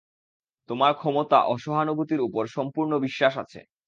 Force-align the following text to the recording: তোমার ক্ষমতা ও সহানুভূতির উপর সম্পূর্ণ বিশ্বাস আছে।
তোমার 0.69 0.91
ক্ষমতা 0.93 1.39
ও 1.45 1.63
সহানুভূতির 1.63 2.21
উপর 2.27 2.43
সম্পূর্ণ 2.55 2.91
বিশ্বাস 3.05 3.33
আছে। 3.43 3.59